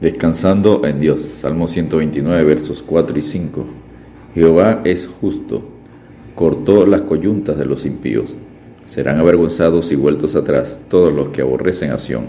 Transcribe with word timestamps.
Descansando 0.00 0.84
en 0.86 0.98
Dios. 0.98 1.20
Salmo 1.36 1.68
129, 1.68 2.44
versos 2.44 2.82
4 2.82 3.16
y 3.16 3.22
5. 3.22 3.64
Jehová 4.34 4.82
es 4.84 5.06
justo, 5.06 5.62
cortó 6.34 6.84
las 6.84 7.02
coyuntas 7.02 7.56
de 7.56 7.64
los 7.64 7.86
impíos. 7.86 8.36
Serán 8.84 9.20
avergonzados 9.20 9.92
y 9.92 9.94
vueltos 9.94 10.34
atrás 10.34 10.80
todos 10.88 11.14
los 11.14 11.28
que 11.28 11.42
aborrecen 11.42 11.92
a 11.92 11.98
Sión. 11.98 12.26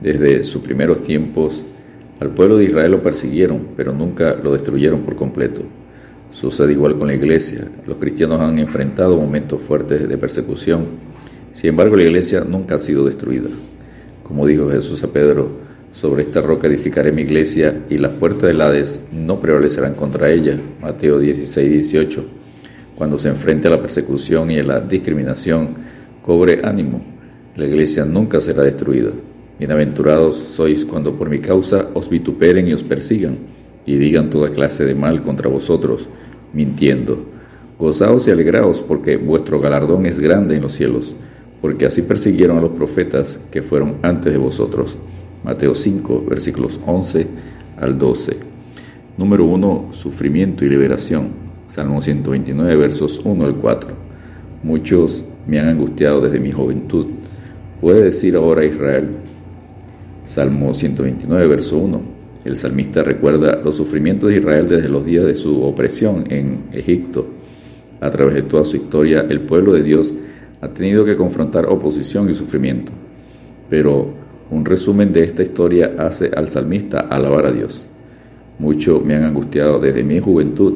Desde 0.00 0.44
sus 0.44 0.62
primeros 0.62 1.02
tiempos, 1.02 1.64
al 2.20 2.30
pueblo 2.30 2.56
de 2.56 2.66
Israel 2.66 2.92
lo 2.92 3.02
persiguieron, 3.02 3.70
pero 3.76 3.92
nunca 3.92 4.36
lo 4.36 4.52
destruyeron 4.52 5.00
por 5.00 5.16
completo. 5.16 5.62
Sucede 6.30 6.72
igual 6.72 6.96
con 6.96 7.08
la 7.08 7.14
iglesia. 7.14 7.68
Los 7.84 7.96
cristianos 7.96 8.40
han 8.40 8.58
enfrentado 8.60 9.16
momentos 9.16 9.60
fuertes 9.60 10.08
de 10.08 10.16
persecución. 10.16 10.86
Sin 11.52 11.70
embargo, 11.70 11.96
la 11.96 12.04
iglesia 12.04 12.44
nunca 12.48 12.76
ha 12.76 12.78
sido 12.78 13.04
destruida. 13.04 13.48
Como 14.22 14.46
dijo 14.46 14.70
Jesús 14.70 15.02
a 15.02 15.08
Pedro, 15.08 15.69
sobre 15.92 16.22
esta 16.22 16.40
roca 16.40 16.68
edificaré 16.68 17.12
mi 17.12 17.22
iglesia 17.22 17.84
y 17.90 17.98
las 17.98 18.12
puertas 18.12 18.48
del 18.48 18.60
Hades 18.60 19.02
no 19.12 19.40
prevalecerán 19.40 19.94
contra 19.94 20.30
ella. 20.30 20.58
Mateo 20.80 21.18
16, 21.18 21.72
18. 21.72 22.24
Cuando 22.96 23.18
se 23.18 23.28
enfrente 23.28 23.66
a 23.68 23.72
la 23.72 23.82
persecución 23.82 24.50
y 24.50 24.58
a 24.58 24.62
la 24.62 24.80
discriminación, 24.80 25.70
cobre 26.22 26.60
ánimo. 26.62 27.00
La 27.56 27.66
iglesia 27.66 28.04
nunca 28.04 28.40
será 28.40 28.62
destruida. 28.62 29.10
Bienaventurados 29.58 30.36
sois 30.36 30.84
cuando 30.84 31.16
por 31.16 31.28
mi 31.28 31.40
causa 31.40 31.88
os 31.92 32.08
vituperen 32.08 32.68
y 32.68 32.72
os 32.72 32.82
persigan 32.82 33.36
y 33.84 33.96
digan 33.96 34.30
toda 34.30 34.50
clase 34.50 34.84
de 34.84 34.94
mal 34.94 35.22
contra 35.22 35.48
vosotros, 35.48 36.08
mintiendo. 36.52 37.26
Gozaos 37.78 38.28
y 38.28 38.30
alegraos 38.30 38.80
porque 38.80 39.16
vuestro 39.16 39.60
galardón 39.60 40.06
es 40.06 40.18
grande 40.18 40.54
en 40.54 40.62
los 40.62 40.74
cielos, 40.74 41.16
porque 41.60 41.86
así 41.86 42.02
persiguieron 42.02 42.58
a 42.58 42.60
los 42.60 42.70
profetas 42.70 43.40
que 43.50 43.62
fueron 43.62 43.96
antes 44.02 44.32
de 44.32 44.38
vosotros. 44.38 44.98
Mateo 45.44 45.74
5, 45.74 46.24
versículos 46.28 46.78
11 46.86 47.26
al 47.78 47.98
12. 47.98 48.36
Número 49.16 49.44
1, 49.44 49.88
sufrimiento 49.92 50.64
y 50.64 50.68
liberación. 50.68 51.28
Salmo 51.66 52.02
129, 52.02 52.76
versos 52.76 53.20
1 53.24 53.44
al 53.44 53.54
4. 53.56 53.90
Muchos 54.62 55.24
me 55.46 55.58
han 55.58 55.68
angustiado 55.68 56.20
desde 56.20 56.40
mi 56.40 56.52
juventud. 56.52 57.06
Puede 57.80 58.04
decir 58.04 58.36
ahora 58.36 58.64
Israel. 58.64 59.08
Salmo 60.26 60.74
129, 60.74 61.48
verso 61.48 61.78
1. 61.78 62.00
El 62.44 62.56
salmista 62.56 63.02
recuerda 63.02 63.60
los 63.62 63.76
sufrimientos 63.76 64.30
de 64.30 64.38
Israel 64.38 64.68
desde 64.68 64.88
los 64.88 65.04
días 65.04 65.26
de 65.26 65.36
su 65.36 65.62
opresión 65.62 66.24
en 66.30 66.64
Egipto. 66.72 67.26
A 68.00 68.10
través 68.10 68.34
de 68.34 68.42
toda 68.42 68.64
su 68.64 68.76
historia, 68.76 69.26
el 69.28 69.40
pueblo 69.40 69.72
de 69.72 69.82
Dios 69.82 70.14
ha 70.60 70.68
tenido 70.68 71.04
que 71.04 71.16
confrontar 71.16 71.66
oposición 71.66 72.30
y 72.30 72.34
sufrimiento. 72.34 72.92
Pero 73.68 74.14
un 74.50 74.64
resumen 74.64 75.12
de 75.12 75.24
esta 75.24 75.42
historia 75.42 75.94
hace 75.98 76.30
al 76.36 76.48
salmista 76.48 77.00
alabar 77.00 77.46
a 77.46 77.52
Dios. 77.52 77.86
Mucho 78.58 79.00
me 79.00 79.14
han 79.14 79.24
angustiado 79.24 79.78
desde 79.78 80.02
mi 80.02 80.18
juventud, 80.18 80.74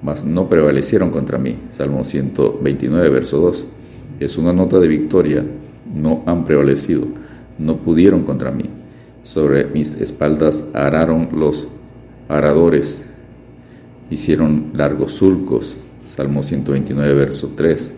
mas 0.00 0.24
no 0.24 0.48
prevalecieron 0.48 1.10
contra 1.10 1.36
mí. 1.36 1.58
Salmo 1.70 2.04
129, 2.04 3.10
verso 3.10 3.38
2. 3.38 3.66
Es 4.20 4.38
una 4.38 4.52
nota 4.52 4.78
de 4.78 4.88
victoria. 4.88 5.44
No 5.92 6.22
han 6.26 6.44
prevalecido, 6.44 7.04
no 7.58 7.76
pudieron 7.78 8.22
contra 8.22 8.50
mí. 8.50 8.70
Sobre 9.24 9.64
mis 9.64 10.00
espaldas 10.00 10.64
araron 10.72 11.28
los 11.34 11.68
aradores, 12.28 13.02
hicieron 14.08 14.70
largos 14.74 15.12
surcos. 15.12 15.76
Salmo 16.06 16.42
129, 16.42 17.14
verso 17.14 17.52
3. 17.56 17.92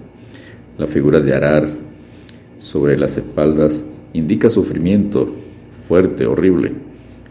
La 0.78 0.86
figura 0.86 1.20
de 1.20 1.34
arar 1.34 1.68
sobre 2.58 2.96
las 2.96 3.16
espaldas 3.18 3.84
indica 4.18 4.50
sufrimiento 4.50 5.28
fuerte, 5.86 6.26
horrible. 6.26 6.72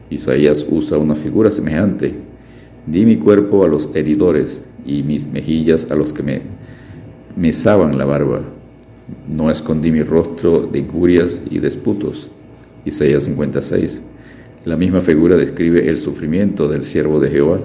Isaías 0.09 0.65
usa 0.69 0.97
una 0.97 1.15
figura 1.15 1.51
semejante. 1.51 2.15
Di 2.85 3.05
mi 3.05 3.17
cuerpo 3.17 3.63
a 3.63 3.67
los 3.67 3.89
heridores 3.93 4.65
y 4.85 5.03
mis 5.03 5.27
mejillas 5.27 5.91
a 5.91 5.95
los 5.95 6.13
que 6.13 6.23
me 6.23 6.41
mesaban 7.35 7.97
la 7.97 8.05
barba. 8.05 8.41
No 9.29 9.51
escondí 9.51 9.91
mi 9.91 10.01
rostro 10.01 10.61
de 10.61 10.79
injurias 10.79 11.41
y 11.51 11.59
disputos. 11.59 12.31
Isaías 12.85 13.25
56. 13.25 14.03
La 14.63 14.77
misma 14.77 15.01
figura 15.01 15.35
describe 15.35 15.87
el 15.89 15.97
sufrimiento 15.97 16.67
del 16.69 16.83
siervo 16.83 17.19
de 17.19 17.29
Jehová. 17.29 17.59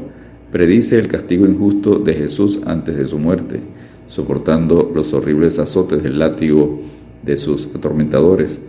Predice 0.51 0.99
el 0.99 1.09
castigo 1.09 1.47
injusto 1.47 1.99
de 1.99 2.15
Jesús 2.15 2.61
antes 2.67 2.97
de 2.97 3.07
su 3.07 3.19
muerte, 3.19 3.61
soportando 4.09 4.91
los 4.95 5.13
horribles 5.15 5.59
azotes 5.59 6.03
del 6.03 6.19
látigo 6.19 6.81
de 7.23 7.37
sus 7.37 7.69
atormentadores 7.75 8.61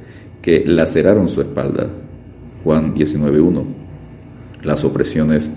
que 0.44 0.64
laceraron 0.68 1.28
su 1.30 1.42
espalda. 1.42 1.90
Juan 2.64 2.94
19.1. 2.94 3.64
Las 4.62 4.84
opresiones 4.84 5.50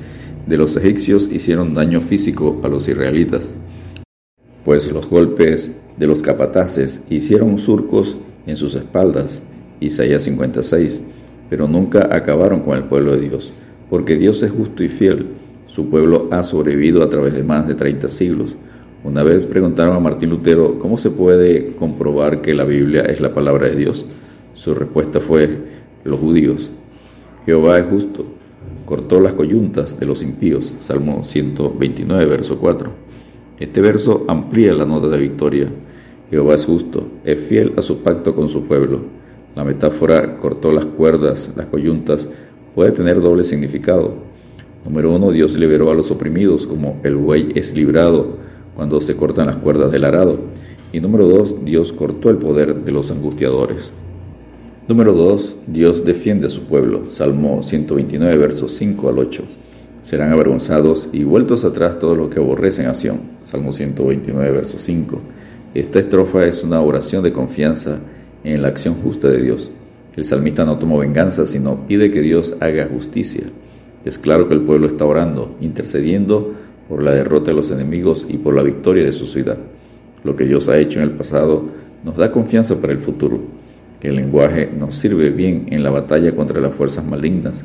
de 0.47 0.57
los 0.57 0.77
egipcios 0.77 1.29
hicieron 1.31 1.75
daño 1.75 2.01
físico 2.01 2.59
a 2.63 2.69
los 2.69 2.89
israelitas, 2.89 3.55
pues 4.65 4.91
los 4.91 5.11
golpes 5.11 5.77
de 5.97 6.07
los 6.07 6.23
capataces 6.23 7.03
hicieron 7.11 7.59
surcos 7.59 8.17
en 8.47 8.57
sus 8.57 8.75
espaldas. 8.77 9.43
Isaías 9.81 10.23
56. 10.23 11.03
Pero 11.51 11.69
nunca 11.69 12.09
acabaron 12.15 12.61
con 12.61 12.77
el 12.77 12.85
pueblo 12.85 13.13
de 13.13 13.21
Dios, 13.29 13.53
porque 13.91 14.17
Dios 14.17 14.43
es 14.43 14.51
justo 14.51 14.83
y 14.83 14.89
fiel. 14.89 15.27
Su 15.67 15.89
pueblo 15.89 16.29
ha 16.31 16.43
sobrevivido 16.43 17.03
a 17.03 17.11
través 17.11 17.35
de 17.35 17.43
más 17.43 17.67
de 17.67 17.75
30 17.75 18.09
siglos. 18.09 18.57
Una 19.05 19.23
vez 19.23 19.47
preguntaron 19.47 19.97
a 19.97 20.01
Martín 20.01 20.31
Lutero 20.31 20.79
cómo 20.79 20.99
se 20.99 21.11
puede 21.11 21.69
comprobar 21.75 22.41
que 22.41 22.55
la 22.55 22.65
Biblia 22.65 23.03
es 23.03 23.21
la 23.21 23.33
palabra 23.33 23.69
de 23.69 23.77
Dios. 23.77 24.07
Su 24.57 24.75
respuesta 24.75 25.21
fue, 25.21 25.59
los 26.03 26.19
judíos, 26.19 26.71
Jehová 27.45 27.79
es 27.79 27.85
justo, 27.91 28.25
cortó 28.87 29.21
las 29.21 29.35
coyuntas 29.35 30.01
de 30.01 30.07
los 30.07 30.23
impíos, 30.23 30.73
Salmo 30.79 31.23
129, 31.25 32.25
verso 32.25 32.59
4. 32.59 32.91
Este 33.61 33.83
verso 33.83 34.25
amplía 34.29 34.73
la 34.73 34.87
nota 34.87 35.09
de 35.09 35.19
victoria. 35.19 35.69
Jehová 36.31 36.55
es 36.55 36.65
justo, 36.65 37.07
es 37.23 37.39
fiel 37.39 37.75
a 37.77 37.83
su 37.83 37.99
pacto 37.99 38.35
con 38.35 38.49
su 38.49 38.63
pueblo. 38.63 39.01
La 39.55 39.63
metáfora 39.63 40.39
cortó 40.39 40.73
las 40.73 40.87
cuerdas, 40.87 41.51
las 41.55 41.67
coyuntas, 41.67 42.27
puede 42.75 42.93
tener 42.93 43.21
doble 43.21 43.43
significado. 43.43 44.15
Número 44.87 45.15
uno, 45.15 45.33
Dios 45.33 45.55
liberó 45.55 45.91
a 45.91 45.95
los 45.95 46.11
oprimidos, 46.11 46.67
como 46.67 46.99
el 47.05 47.17
buey 47.17 47.53
es 47.55 47.77
librado 47.77 48.39
cuando 48.75 49.03
se 49.03 49.17
cortan 49.17 49.49
las 49.49 49.57
cuerdas 49.57 49.93
del 49.93 50.05
arado. 50.05 50.39
Y 50.95 51.01
número 51.01 51.29
dos, 51.29 51.63
Dios 51.63 51.93
cortó 51.93 52.31
el 52.31 52.39
poder 52.39 52.75
de 52.75 52.93
los 52.93 53.11
angustiadores. 53.11 53.93
Número 54.89 55.15
2. 55.15 55.57
Dios 55.67 56.05
defiende 56.05 56.47
a 56.47 56.51
su 56.51 56.63
pueblo. 56.63 57.11
Salmo 57.11 57.61
129, 57.61 58.37
versos 58.37 58.71
5 58.75 59.09
al 59.09 59.19
8. 59.19 59.43
Serán 60.01 60.33
avergonzados 60.33 61.09
y 61.13 61.25
vueltos 61.25 61.65
atrás 61.65 61.99
todos 61.99 62.17
los 62.17 62.29
que 62.29 62.39
aborrecen 62.39 62.87
a 62.87 62.95
Sion. 62.95 63.19
Salmo 63.43 63.73
129, 63.73 64.53
verso 64.53 64.79
5. 64.79 65.21
Esta 65.75 65.99
estrofa 65.99 66.47
es 66.47 66.63
una 66.63 66.81
oración 66.81 67.25
de 67.25 67.33
confianza 67.33 67.99
en 68.45 68.63
la 68.63 68.69
acción 68.69 68.95
justa 68.95 69.27
de 69.27 69.43
Dios. 69.43 69.73
El 70.15 70.23
salmista 70.23 70.65
no 70.65 70.79
tomó 70.79 70.99
venganza, 70.99 71.47
sino 71.47 71.85
pide 71.89 72.13
que 72.13 72.21
Dios 72.21 72.55
haga 72.61 72.87
justicia. 72.87 73.43
Es 74.05 74.19
claro 74.19 74.47
que 74.47 74.55
el 74.55 74.61
pueblo 74.61 74.87
está 74.87 75.05
orando, 75.05 75.57
intercediendo 75.61 76.55
por 76.89 77.03
la 77.03 77.11
derrota 77.11 77.51
de 77.51 77.57
los 77.57 77.73
enemigos 77.73 78.25
y 78.29 78.37
por 78.37 78.55
la 78.55 78.63
victoria 78.63 79.05
de 79.05 79.13
su 79.13 79.27
ciudad. 79.27 79.59
Lo 80.23 80.37
que 80.37 80.45
Dios 80.45 80.69
ha 80.69 80.79
hecho 80.79 81.01
en 81.01 81.07
el 81.07 81.11
pasado 81.11 81.65
nos 82.05 82.17
da 82.17 82.31
confianza 82.31 82.81
para 82.81 82.93
el 82.93 83.01
futuro 83.01 83.66
el 84.07 84.17
lenguaje 84.17 84.71
nos 84.79 84.95
sirve 84.95 85.31
bien 85.31 85.67
en 85.71 85.83
la 85.83 85.91
batalla 85.91 86.35
contra 86.35 86.61
las 86.61 86.75
fuerzas 86.75 87.05
malignas. 87.05 87.65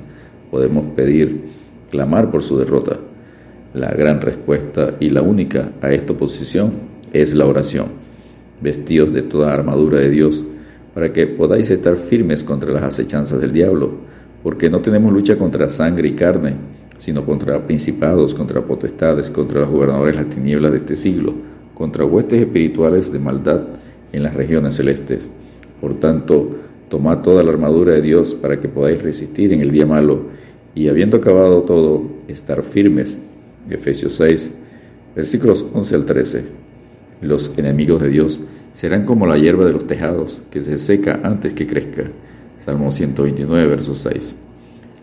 Podemos 0.49 0.85
pedir, 0.95 1.41
clamar 1.89 2.31
por 2.31 2.43
su 2.43 2.57
derrota. 2.57 2.97
La 3.73 3.91
gran 3.91 4.21
respuesta 4.21 4.95
y 4.99 5.09
la 5.09 5.21
única 5.21 5.69
a 5.81 5.91
esta 5.91 6.13
oposición 6.13 6.73
es 7.13 7.33
la 7.33 7.45
oración. 7.45 7.87
Vestidos 8.61 9.13
de 9.13 9.21
toda 9.21 9.53
armadura 9.53 9.99
de 9.99 10.09
Dios, 10.09 10.43
para 10.93 11.13
que 11.13 11.27
podáis 11.27 11.69
estar 11.69 11.95
firmes 11.95 12.43
contra 12.43 12.71
las 12.71 12.83
acechanzas 12.83 13.39
del 13.39 13.51
diablo, 13.51 13.91
porque 14.43 14.69
no 14.69 14.81
tenemos 14.81 15.13
lucha 15.13 15.37
contra 15.37 15.69
sangre 15.69 16.09
y 16.09 16.13
carne, 16.13 16.55
sino 16.97 17.25
contra 17.25 17.65
principados, 17.65 18.33
contra 18.33 18.61
potestades, 18.61 19.29
contra 19.29 19.61
los 19.61 19.69
gobernadores 19.69 20.15
de 20.15 20.23
las 20.23 20.33
tinieblas 20.33 20.71
de 20.71 20.77
este 20.79 20.95
siglo, 20.95 21.33
contra 21.73 22.05
huestes 22.05 22.41
espirituales 22.41 23.11
de 23.11 23.19
maldad 23.19 23.61
en 24.11 24.23
las 24.23 24.35
regiones 24.35 24.75
celestes. 24.75 25.29
Por 25.81 25.95
tanto, 25.95 26.57
tomad 26.89 27.21
toda 27.21 27.43
la 27.43 27.51
armadura 27.51 27.93
de 27.93 28.01
Dios 28.01 28.35
para 28.35 28.59
que 28.59 28.69
podáis 28.69 29.01
resistir 29.01 29.51
en 29.51 29.61
el 29.61 29.71
día 29.71 29.85
malo 29.85 30.25
y 30.75 30.87
habiendo 30.87 31.17
acabado 31.17 31.63
todo, 31.63 32.03
estar 32.27 32.63
firmes. 32.63 33.19
Efesios 33.69 34.13
6, 34.13 34.55
versículos 35.15 35.65
11 35.73 35.95
al 35.95 36.05
13. 36.05 36.43
Los 37.21 37.57
enemigos 37.57 38.01
de 38.01 38.09
Dios 38.09 38.41
serán 38.73 39.05
como 39.05 39.27
la 39.27 39.37
hierba 39.37 39.65
de 39.65 39.73
los 39.73 39.85
tejados, 39.85 40.43
que 40.49 40.61
se 40.61 40.77
seca 40.77 41.19
antes 41.23 41.53
que 41.53 41.67
crezca. 41.67 42.03
Salmo 42.57 42.91
129, 42.91 43.67
verso 43.67 43.95
6. 43.95 44.37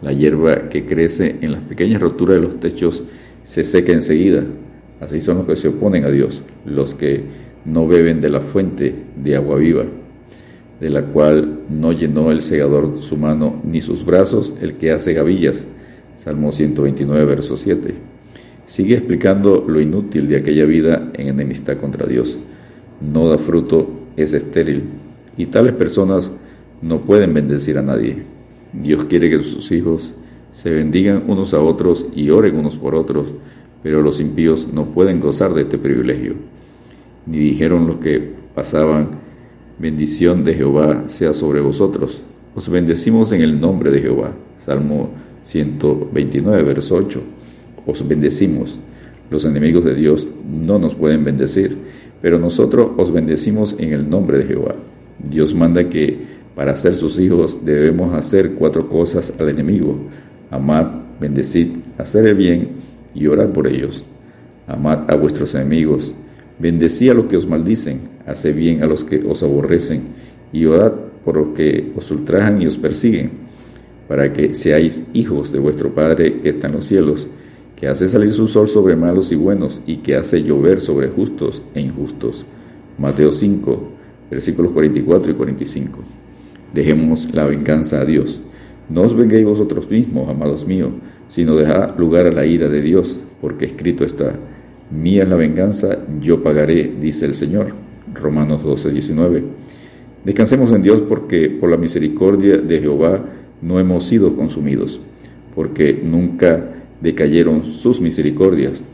La 0.03 0.13
hierba 0.13 0.69
que 0.69 0.87
crece 0.87 1.37
en 1.41 1.53
las 1.53 1.63
pequeñas 1.63 2.01
roturas 2.01 2.37
de 2.37 2.43
los 2.43 2.61
techos 2.61 3.05
se 3.43 3.65
seca 3.65 3.93
enseguida. 3.93 4.45
Así 5.01 5.21
son 5.21 5.39
los 5.39 5.47
que 5.47 5.57
se 5.57 5.69
oponen 5.69 6.05
a 6.05 6.11
Dios, 6.11 6.43
los 6.65 6.95
que 6.95 7.23
no 7.65 7.87
beben 7.87 8.21
de 8.21 8.31
la 8.31 8.41
fuente 8.41 8.95
de 9.17 9.37
agua 9.37 9.59
viva. 9.59 9.85
De 10.81 10.91
la 10.91 11.03
cual 11.03 11.61
no 11.69 11.93
llenó 11.93 12.31
el 12.31 12.41
segador 12.41 12.97
su 12.97 13.17
mano 13.17 13.61
ni 13.65 13.81
sus 13.81 14.05
brazos 14.05 14.53
el 14.61 14.75
que 14.75 14.93
hace 14.93 15.13
gavillas. 15.13 15.67
Salmo 16.15 16.53
129, 16.53 17.25
verso 17.25 17.57
7. 17.57 17.95
Sigue 18.65 18.95
explicando 18.95 19.65
lo 19.67 19.81
inútil 19.81 20.29
de 20.29 20.37
aquella 20.37 20.67
vida 20.67 21.11
en 21.15 21.29
enemistad 21.29 21.79
contra 21.79 22.07
Dios. 22.07 22.39
No 23.01 23.29
da 23.29 23.39
fruto, 23.39 23.89
es 24.17 24.33
estéril, 24.33 24.83
y 25.37 25.47
tales 25.47 25.73
personas 25.73 26.33
no 26.83 27.01
pueden 27.01 27.35
bendecir 27.35 27.79
a 27.79 27.83
nadie. 27.83 28.23
Dios 28.73 29.05
quiere 29.05 29.31
que 29.31 29.43
sus 29.45 29.73
hijos 29.73 30.15
se 30.51 30.71
bendigan 30.71 31.25
unos 31.29 31.55
a 31.55 31.61
otros 31.61 32.07
y 32.15 32.31
oren 32.31 32.57
unos 32.57 32.77
por 32.77 32.95
otros, 32.95 33.33
pero 33.83 34.03
los 34.03 34.21
impíos 34.21 34.69
no 34.73 34.87
pueden 34.87 35.21
gozar 35.21 35.55
de 35.55 35.63
este 35.63 35.79
privilegio. 35.79 36.35
Ni 37.27 37.39
dijeron 37.39 37.87
los 37.87 37.99
que 37.99 38.33
pasaban, 38.55 39.09
bendición 39.79 40.45
de 40.45 40.55
Jehová 40.55 41.05
sea 41.07 41.33
sobre 41.33 41.61
vosotros. 41.61 42.21
Os 42.55 42.69
bendecimos 42.69 43.33
en 43.33 43.43
el 43.43 43.61
nombre 43.61 43.91
de 43.91 44.01
Jehová. 44.01 44.35
Salmo 44.57 45.11
129, 45.43 46.63
verso 46.63 46.97
8. 46.97 47.21
Os 47.87 48.07
bendecimos. 48.07 48.79
Los 49.31 49.45
enemigos 49.45 49.85
de 49.85 49.95
Dios 49.95 50.27
no 50.51 50.79
nos 50.79 50.95
pueden 50.95 51.25
bendecir, 51.25 51.77
pero 52.21 52.39
nosotros 52.39 52.91
os 52.97 53.13
bendecimos 53.13 53.77
en 53.79 53.93
el 53.93 54.09
nombre 54.09 54.39
de 54.39 54.45
Jehová. 54.45 54.75
Dios 55.19 55.55
manda 55.55 55.89
que 55.89 56.19
para 56.55 56.75
ser 56.77 56.95
sus 56.95 57.19
hijos 57.21 57.65
debemos 57.65 58.15
hacer 58.15 58.55
cuatro 58.55 58.89
cosas 58.89 59.33
al 59.39 59.49
enemigo. 59.49 59.97
Amad, 60.51 60.87
bendecid, 61.21 61.69
hacer 61.99 62.27
el 62.27 62.35
bien 62.35 62.69
y 63.15 63.27
orar 63.27 63.53
por 63.53 63.67
ellos. 63.67 64.05
Amad 64.67 65.11
a 65.11 65.15
vuestros 65.15 65.55
enemigos, 65.55 66.15
bendecí 66.59 67.09
a 67.09 67.15
los 67.15 67.27
que 67.27 67.37
os 67.37 67.47
maldicen, 67.47 68.01
haced 68.27 68.55
bien 68.55 68.83
a 68.83 68.87
los 68.87 69.05
que 69.05 69.25
os 69.27 69.43
aborrecen, 69.43 70.03
y 70.53 70.65
orad 70.65 70.93
por 71.25 71.37
los 71.37 71.49
que 71.49 71.93
os 71.97 72.11
ultrajan 72.11 72.61
y 72.63 72.67
os 72.67 72.77
persiguen, 72.77 73.31
para 74.09 74.33
que 74.33 74.55
seáis 74.55 75.07
hijos 75.13 75.53
de 75.53 75.59
vuestro 75.59 75.95
Padre 75.95 76.41
que 76.41 76.49
está 76.49 76.67
en 76.69 76.75
los 76.75 76.87
cielos, 76.87 77.29
que 77.77 77.87
hace 77.87 78.09
salir 78.09 78.33
su 78.33 78.49
sol 78.49 78.69
sobre 78.69 78.97
malos 78.97 79.31
y 79.31 79.37
buenos, 79.37 79.83
y 79.87 79.99
que 79.99 80.17
hace 80.17 80.43
llover 80.43 80.81
sobre 80.81 81.09
justos 81.09 81.63
e 81.75 81.81
injustos. 81.81 82.45
Mateo 82.99 83.31
5, 83.31 83.93
versículos 84.31 84.73
44 84.73 85.31
y 85.31 85.35
45. 85.35 86.01
Dejemos 86.75 87.33
la 87.33 87.45
venganza 87.45 88.01
a 88.01 88.05
Dios. 88.05 88.41
No 88.89 89.03
os 89.03 89.15
vengáis 89.15 89.45
vosotros 89.45 89.89
mismos, 89.91 90.29
amados 90.29 90.67
míos, 90.67 90.91
sino 91.29 91.55
dejad 91.55 91.97
lugar 91.99 92.27
a 92.27 92.33
la 92.33 92.47
ira 92.47 92.69
de 92.69 92.83
Dios, 92.83 93.21
porque 93.41 93.67
escrito 93.67 94.05
está, 94.05 94.39
mía 94.91 95.23
es 95.23 95.29
la 95.29 95.37
venganza, 95.37 95.99
yo 96.21 96.43
pagaré, 96.43 96.93
dice 97.01 97.27
el 97.27 97.35
Señor. 97.35 97.73
Romanos 98.15 98.65
12, 98.65 98.91
19. 98.91 99.45
Descansemos 100.25 100.73
en 100.73 100.83
Dios 100.83 101.03
porque 101.09 101.49
por 101.51 101.71
la 101.71 101.77
misericordia 101.77 102.57
de 102.57 102.81
Jehová 102.81 103.25
no 103.63 103.79
hemos 103.81 104.05
sido 104.05 104.35
consumidos, 104.37 105.01
porque 105.55 106.01
nunca 106.03 106.65
decayeron 107.01 107.65
sus 107.65 108.01
misericordias. 108.01 108.85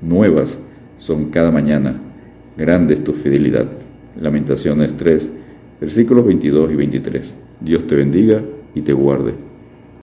Nuevas 0.00 0.60
son 0.98 1.30
cada 1.30 1.50
mañana. 1.50 2.00
Grande 2.56 2.94
es 2.94 3.04
tu 3.04 3.12
fidelidad. 3.12 3.66
Lamentaciones 4.20 4.96
3, 4.96 5.30
versículos 5.80 6.26
22 6.26 6.72
y 6.72 6.76
23. 6.76 7.36
Dios 7.60 7.86
te 7.86 7.96
bendiga 7.96 8.42
y 8.74 8.82
te 8.82 8.92
guarde. 8.92 9.34